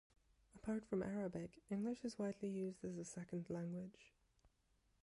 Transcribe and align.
Apart 0.55 0.83
from 0.87 1.03
Arabic, 1.03 1.61
English 1.69 2.03
is 2.03 2.17
widely 2.17 2.49
used 2.49 2.83
as 2.83 2.97
a 2.97 3.05
second 3.05 3.51
language. 3.51 4.15